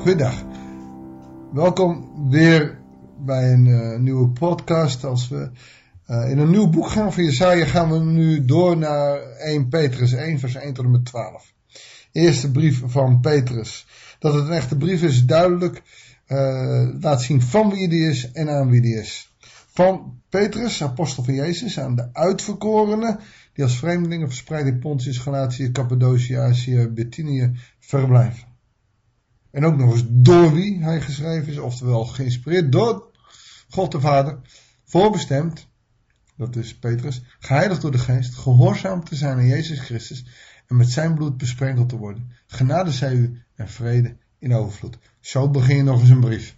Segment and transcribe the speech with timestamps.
[0.00, 0.44] Goedendag.
[1.52, 2.78] Welkom weer
[3.18, 5.04] bij een uh, nieuwe podcast.
[5.04, 5.50] Als we
[6.10, 10.12] uh, in een nieuw boek gaan van Jesaja gaan we nu door naar 1 Petrus
[10.12, 11.52] 1 vers 1 tot en met 12.
[12.12, 13.86] Eerste brief van Petrus.
[14.18, 15.82] Dat het een echte brief is duidelijk.
[16.28, 19.32] Uh, laat zien van wie die is en aan wie die is.
[19.72, 23.18] Van Petrus, apostel van Jezus, aan de uitverkorenen
[23.54, 28.49] die als vreemdelingen verspreid in Pontius, Galatië, Cappadocia, Azië, Bithynië verblijven.
[29.50, 33.10] En ook nog eens door wie hij geschreven is, oftewel geïnspireerd door
[33.68, 34.38] God de Vader,
[34.84, 35.66] voorbestemd,
[36.36, 40.24] dat is Petrus, geheiligd door de geest, gehoorzaam te zijn aan Jezus Christus
[40.66, 42.32] en met zijn bloed besprenkeld te worden.
[42.46, 44.98] Genade zij u en vrede in overvloed.
[45.20, 46.56] Zo begin je nog eens een brief.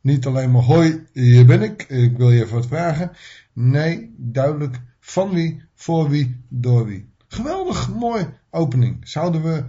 [0.00, 3.10] Niet alleen maar hoi, hier ben ik, ik wil je even wat vragen.
[3.52, 7.12] Nee, duidelijk van wie, voor wie, door wie.
[7.28, 9.08] Geweldig mooi opening.
[9.08, 9.64] Zouden we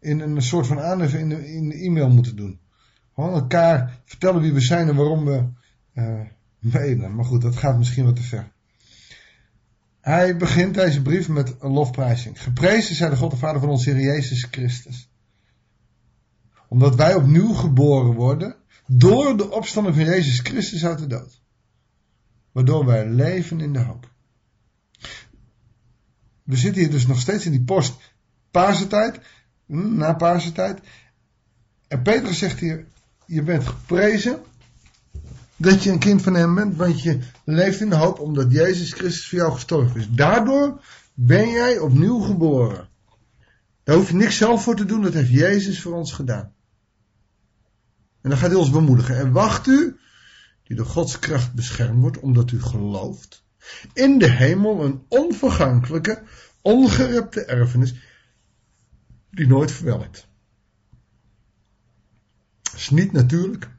[0.00, 2.60] in een soort van aanhef in de, in e-mail moeten doen.
[3.14, 5.48] Gewoon elkaar vertellen wie we zijn en waarom we
[5.94, 7.08] uh.
[7.14, 8.52] Maar goed, dat gaat misschien wat te ver.
[10.00, 12.42] Hij begint deze brief met een lofprijzing.
[12.42, 15.10] Geprezen zij de God de Vader van onze Heer Jezus Christus.
[16.68, 21.42] Omdat wij opnieuw geboren worden door de opstanding van Jezus Christus uit de dood.
[22.52, 24.10] Waardoor wij leven in de hoop.
[26.42, 27.96] We zitten hier dus nog steeds in die post
[28.50, 29.22] Paasentijd, hm,
[29.70, 30.80] na Paasentijd.
[31.88, 32.86] En Petrus zegt hier,
[33.26, 34.38] je bent geprezen
[35.56, 38.92] dat je een kind van hem bent, want je leeft in de hoop omdat Jezus
[38.92, 40.08] Christus voor jou gestorven is.
[40.10, 40.80] Daardoor
[41.14, 42.88] ben jij opnieuw geboren.
[43.84, 46.52] Daar hoef je niks zelf voor te doen, dat heeft Jezus voor ons gedaan.
[48.20, 49.16] En dan gaat hij ons bemoedigen.
[49.16, 49.96] En wacht u,
[50.62, 53.44] die door Gods kracht beschermd wordt, omdat u gelooft,
[53.92, 56.22] in de hemel een onvergankelijke,
[56.62, 57.94] ongerepte erfenis,
[59.30, 60.28] die nooit verwelkt.
[62.74, 63.70] Is niet natuurlijk.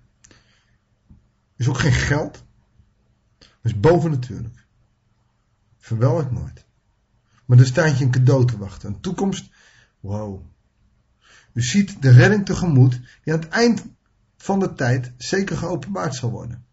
[1.56, 2.44] Is ook geen geld.
[3.62, 4.66] Is bovennatuurlijk.
[5.78, 6.66] Verwelkt nooit.
[7.46, 8.90] Maar er staat je een cadeau te wachten.
[8.90, 9.50] Een toekomst.
[10.00, 10.46] Wow.
[11.54, 13.86] U ziet de redding tegemoet die aan het eind
[14.38, 16.66] van de tijd zeker geopenbaard zal worden.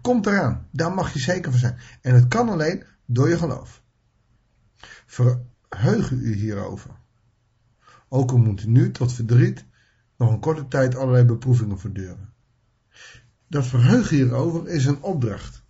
[0.00, 0.68] Komt eraan.
[0.70, 1.78] Daar mag je zeker van zijn.
[2.00, 3.82] En het kan alleen door je geloof.
[5.06, 6.90] Verheug u hierover.
[8.14, 9.64] Ook al moet u nu tot verdriet
[10.16, 12.32] nog een korte tijd allerlei beproevingen verduren.
[13.48, 15.62] Dat verheugen hierover is een opdracht.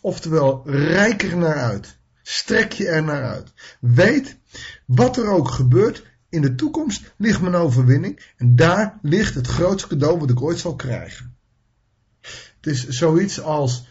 [0.00, 1.98] Oftewel, rijk er naar uit.
[2.22, 3.52] Strek je er naar uit.
[3.80, 4.36] Weet,
[4.84, 9.88] wat er ook gebeurt, in de toekomst ligt mijn overwinning en daar ligt het grootste
[9.88, 11.36] cadeau wat ik ooit zal krijgen.
[12.20, 13.88] Het is zoiets als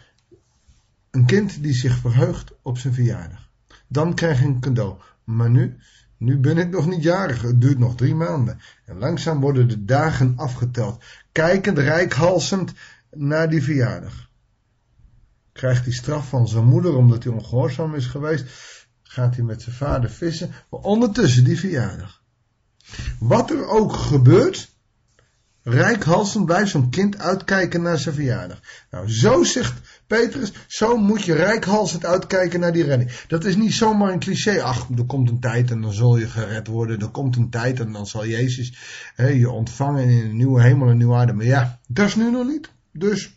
[1.10, 3.50] een kind die zich verheugt op zijn verjaardag.
[3.86, 4.98] Dan krijg je een cadeau.
[5.24, 5.78] Maar nu,
[6.20, 7.42] nu ben ik nog niet jarig.
[7.42, 8.60] Het duurt nog drie maanden.
[8.84, 11.04] En langzaam worden de dagen afgeteld.
[11.32, 12.72] Kijkend, rijkhalsend
[13.10, 14.30] naar die verjaardag.
[15.52, 18.44] Krijgt hij straf van zijn moeder omdat hij ongehoorzaam is geweest.
[19.02, 20.50] Gaat hij met zijn vader vissen.
[20.70, 22.22] Maar ondertussen die verjaardag.
[23.18, 24.74] Wat er ook gebeurt.
[25.62, 28.60] Rijkhalsend blijft zo'n kind uitkijken naar zijn verjaardag.
[28.90, 33.10] Nou, zo zegt Petrus, zo moet je rijkhalsend uitkijken naar die redding.
[33.28, 34.62] Dat is niet zomaar een cliché.
[34.62, 37.00] Ach, er komt een tijd en dan zul je gered worden.
[37.00, 38.78] Er komt een tijd en dan zal Jezus
[39.14, 41.32] hè, je ontvangen in een nieuwe hemel en nieuwe aarde.
[41.32, 42.70] Maar ja, dat is nu nog niet.
[42.92, 43.36] Dus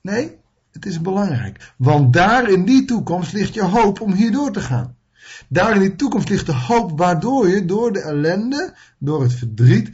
[0.00, 0.36] nee,
[0.72, 1.72] het is belangrijk.
[1.76, 4.96] Want daar in die toekomst ligt je hoop om hier door te gaan.
[5.48, 9.90] Daar in die toekomst ligt de hoop waardoor je door de ellende, door het verdriet,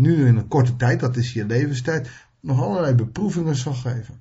[0.00, 2.08] nu in een korte tijd, dat is je levenstijd,
[2.40, 4.20] nog allerlei beproevingen zal geven.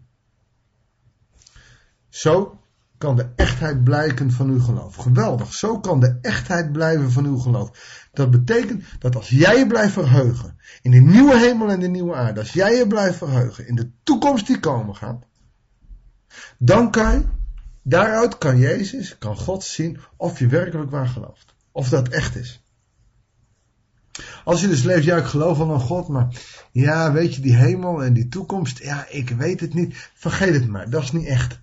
[2.10, 2.60] Zo
[2.98, 4.96] kan de echtheid blijken van uw geloof.
[4.96, 5.54] Geweldig.
[5.54, 8.10] Zo kan de echtheid blijven van uw geloof.
[8.14, 12.16] Dat betekent dat als jij je blijft verheugen in de nieuwe hemel en de nieuwe
[12.16, 15.26] aarde, als jij je blijft verheugen in de toekomst die komen gaat,
[16.58, 17.30] dan kan
[17.82, 21.56] daaruit kan Jezus, kan God zien of je werkelijk waar gelooft.
[21.72, 22.67] Of dat echt is.
[24.44, 26.28] Als je dus leeft, ja, ik geloof wel aan God, maar
[26.72, 30.10] ja, weet je, die hemel en die toekomst, ja, ik weet het niet.
[30.14, 31.60] Vergeet het maar, dat is niet echt.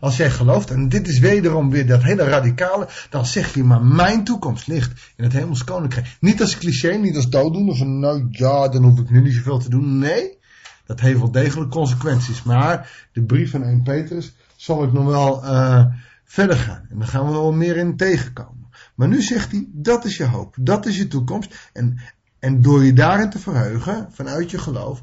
[0.00, 3.84] Als jij gelooft, en dit is wederom weer dat hele radicale, dan zeg je maar
[3.84, 6.16] mijn toekomst ligt in het hemels koninkrijk.
[6.20, 9.58] Niet als cliché, niet als dooddoener van nou ja, dan hoef ik nu niet zoveel
[9.58, 9.98] te doen.
[9.98, 10.38] Nee,
[10.86, 12.42] dat heeft wel degelijk consequenties.
[12.42, 15.84] Maar de brief van 1 Petrus zal ik nog wel uh,
[16.24, 16.86] verder gaan.
[16.90, 18.55] En dan gaan we wel meer in tegenkomen.
[18.94, 21.70] Maar nu zegt hij, dat is je hoop, dat is je toekomst.
[21.72, 21.98] En,
[22.38, 25.02] en door je daarin te verheugen, vanuit je geloof,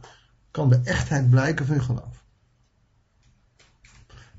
[0.52, 2.24] kan de echtheid blijken van je geloof.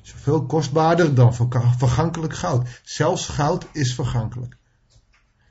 [0.01, 1.35] Zoveel kostbaarder dan
[1.79, 2.81] vergankelijk goud.
[2.83, 4.57] Zelfs goud is vergankelijk.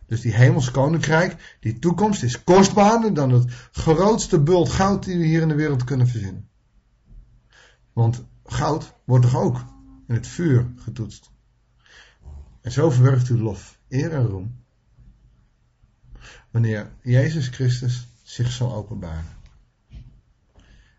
[0.06, 5.25] Dus die hemels koninkrijk, die toekomst is kostbaarder dan het grootste bult goud die we
[5.25, 6.50] hier in de wereld kunnen verzinnen.
[7.94, 9.63] Want goud wordt toch ook
[10.07, 11.31] in het vuur getoetst.
[12.63, 14.56] En zo verwerft u lof, eer en roem.
[16.51, 19.25] Wanneer Jezus Christus zich zal openbaren.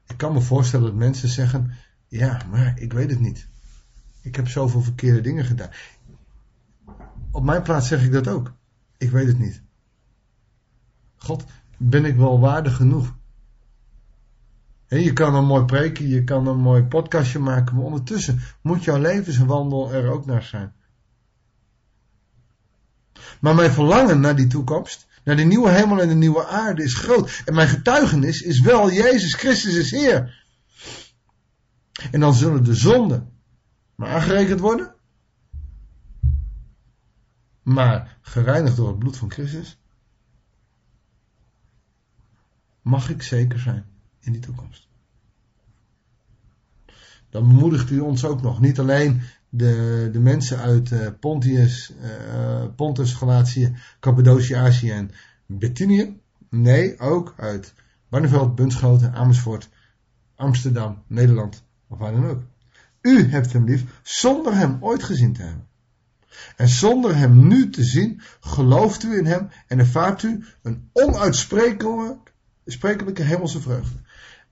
[0.07, 1.75] Ik kan me voorstellen dat mensen zeggen,
[2.09, 3.47] ja, maar ik weet het niet.
[4.21, 5.71] Ik heb zoveel verkeerde dingen gedaan.
[7.31, 8.53] Op mijn plaats zeg ik dat ook.
[8.99, 9.63] Ik weet het niet.
[11.17, 11.45] God,
[11.77, 13.17] ben ik wel waardig genoeg?
[14.89, 18.99] je kan een mooi preken, je kan een mooi podcastje maken, maar ondertussen moet jouw
[18.99, 20.73] levenswandel er ook naar zijn.
[23.41, 26.95] Maar mijn verlangen naar die toekomst, naar de nieuwe hemel en de nieuwe aarde is
[26.95, 27.43] groot.
[27.45, 30.45] En mijn getuigenis is wel Jezus Christus is Heer.
[32.11, 33.33] En dan zullen de zonden
[33.95, 34.95] maar aangerekend worden.
[37.63, 39.79] Maar gereinigd door het bloed van Christus.
[42.83, 43.87] Mag ik zeker zijn
[44.21, 44.89] in die toekomst.
[47.35, 48.61] Dan bemoedigt u ons ook nog.
[48.61, 55.11] Niet alleen de, de mensen uit uh, Pontius, uh, Pontus, Galatië, Cappadocië, Azië en
[55.47, 56.21] Bithynië.
[56.51, 57.75] Nee, ook uit
[58.09, 59.69] Barneveld, Bunschoten, Amersfoort,
[60.37, 62.43] Amsterdam, Nederland of waar dan ook.
[63.01, 65.67] U hebt hem lief zonder hem ooit gezien te hebben.
[66.57, 73.23] En zonder hem nu te zien, gelooft u in hem en ervaart u een onuitsprekelijke
[73.23, 73.97] hemelse vreugde.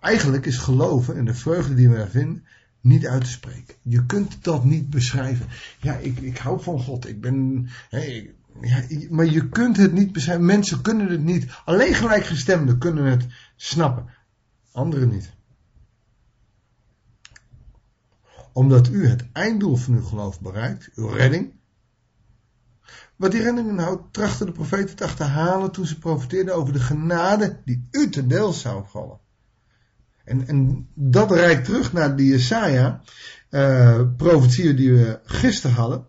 [0.01, 2.45] Eigenlijk is geloven en de vreugde die we er vinden
[2.83, 3.75] niet uit te spreken.
[3.83, 5.47] Je kunt dat niet beschrijven.
[5.81, 7.09] Ja, ik, ik hou van God.
[7.09, 7.69] Ik ben.
[8.61, 10.45] Ja, maar je kunt het niet beschrijven.
[10.45, 11.47] Mensen kunnen het niet.
[11.65, 13.27] Alleen gelijkgestemden kunnen het
[13.57, 14.07] snappen.
[14.73, 15.33] Anderen niet.
[18.53, 21.53] Omdat u het einddoel van uw geloof bereikt, uw redding.
[23.17, 27.61] Wat die redding inhoudt, trachten de profeten te achterhalen toen ze profeteerden over de genade
[27.65, 29.19] die u te deel zou vallen.
[30.33, 33.01] En, en dat reikt terug naar die Jesaja,
[33.51, 36.07] uh, profetieën die we gisteren hadden.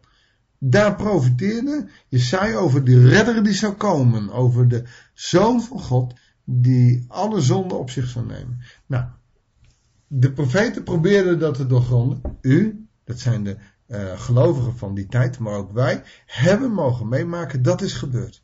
[0.58, 4.84] Daar profeteerde Jesaja over de redder die zou komen, over de
[5.14, 8.60] Zoon van God die alle zonden op zich zou nemen.
[8.86, 9.06] Nou,
[10.08, 12.22] de profeten probeerden dat te doorgronden.
[12.42, 17.62] U, dat zijn de uh, gelovigen van die tijd, maar ook wij, hebben mogen meemaken
[17.62, 18.44] dat is gebeurd.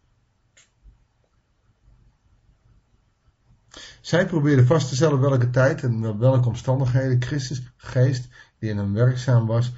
[4.01, 8.28] Zij probeerden vast te stellen welke tijd en welke omstandigheden Christus geest,
[8.60, 9.72] die in hem werkzaam was,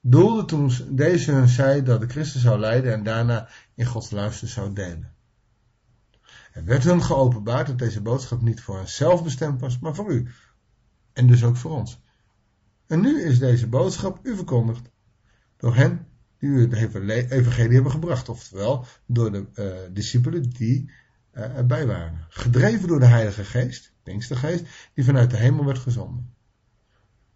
[0.00, 4.48] doelde toen deze hun zei dat de Christus zou lijden en daarna in Gods luister
[4.48, 5.12] zou delen.
[6.52, 10.28] Er werd hun geopenbaard dat deze boodschap niet voor henzelf bestemd was, maar voor u.
[11.12, 12.02] En dus ook voor ons.
[12.86, 14.90] En nu is deze boodschap u verkondigd
[15.56, 16.06] door hen
[16.38, 16.72] die u het
[17.30, 20.90] evangelie hebben gebracht, oftewel door de uh, discipelen die
[21.34, 22.26] uh, erbij waren.
[22.28, 24.64] Gedreven door de Heilige Geest, Pinkstergeest,
[24.94, 26.34] die vanuit de hemel werd gezonden.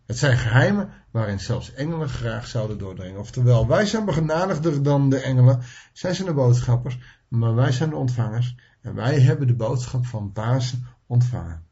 [0.07, 3.21] Het zijn geheimen waarin zelfs engelen graag zouden doordringen.
[3.21, 5.61] Oftewel, wij zijn begenadigder dan de engelen.
[5.93, 6.99] Zij zijn de boodschappers,
[7.29, 8.57] maar wij zijn de ontvangers.
[8.81, 11.65] En wij hebben de boodschap van Pasen ontvangen.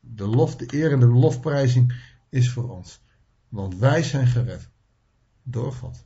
[0.00, 1.94] De lof, de eer en de lofprijzing
[2.28, 3.04] is voor ons.
[3.48, 4.68] Want wij zijn gered
[5.42, 6.04] door God.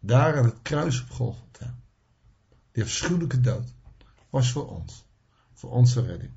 [0.00, 1.74] Daar aan het kruis op Golgotha.
[2.74, 3.72] Die afschuwelijke dood
[4.30, 5.06] was voor ons.
[5.52, 6.30] Voor onze redding.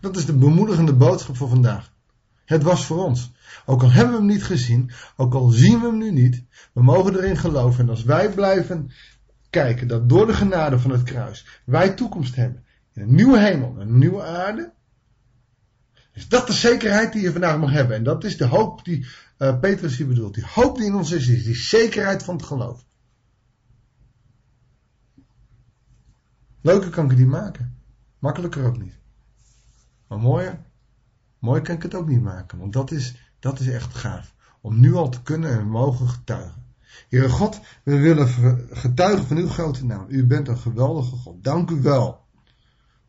[0.00, 1.92] Dat is de bemoedigende boodschap voor vandaag.
[2.44, 3.32] Het was voor ons.
[3.66, 6.42] Ook al hebben we hem niet gezien, ook al zien we hem nu niet,
[6.72, 7.84] we mogen erin geloven.
[7.84, 8.90] En als wij blijven
[9.50, 13.74] kijken dat door de genade van het kruis wij toekomst hebben in een nieuwe hemel,
[13.78, 14.72] een nieuwe aarde,
[16.12, 17.96] is dat de zekerheid die je vandaag mag hebben.
[17.96, 19.06] En dat is de hoop die
[19.38, 20.34] uh, Petrus hier bedoelt.
[20.34, 22.84] Die hoop die in ons is, is die zekerheid van het geloof.
[26.62, 27.76] Leuker kan ik het niet maken.
[28.18, 28.98] Makkelijker ook niet.
[30.08, 30.58] Maar mooier,
[31.38, 32.58] mooi kan ik het ook niet maken.
[32.58, 34.34] Want dat is, dat is echt gaaf.
[34.60, 36.64] Om nu al te kunnen en mogen getuigen.
[37.08, 38.28] Heere God, we willen
[38.70, 40.06] getuigen van uw grote naam.
[40.08, 41.44] U bent een geweldige God.
[41.44, 42.20] Dank u wel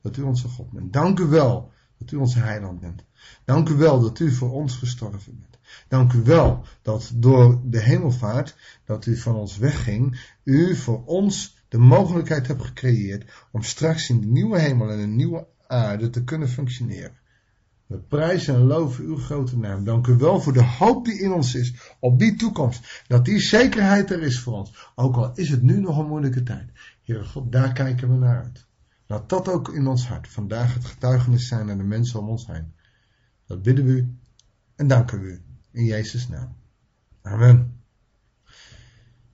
[0.01, 0.93] dat u onze God bent.
[0.93, 3.03] Dank u wel dat u onze heiland bent.
[3.45, 5.57] Dank u wel dat u voor ons gestorven bent.
[5.87, 8.55] Dank u wel dat door de hemelvaart,
[8.85, 14.21] dat u van ons wegging, u voor ons de mogelijkheid hebt gecreëerd om straks in
[14.21, 17.17] de nieuwe hemel en de nieuwe aarde te kunnen functioneren.
[17.85, 19.83] We prijzen en loven uw grote naam.
[19.83, 23.03] Dank u wel voor de hoop die in ons is op die toekomst.
[23.07, 24.91] Dat die zekerheid er is voor ons.
[24.95, 26.69] Ook al is het nu nog een moeilijke tijd.
[27.03, 28.65] Heere God, daar kijken we naar uit.
[29.07, 32.47] Laat dat ook in ons hart vandaag het getuigenis zijn aan de mensen om ons
[32.47, 32.73] heen.
[33.45, 34.17] Dat bidden we u
[34.75, 36.55] en danken we u in Jezus' naam.
[37.21, 37.81] Amen.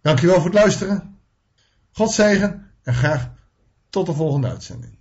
[0.02, 1.09] Dankjewel voor het luisteren.
[1.92, 3.32] God zegen en graag
[3.90, 4.99] tot de volgende uitzending.